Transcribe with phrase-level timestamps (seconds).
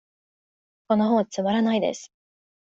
[0.87, 2.11] この本はつまらないです。